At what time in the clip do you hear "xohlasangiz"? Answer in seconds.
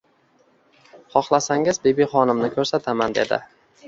1.15-1.79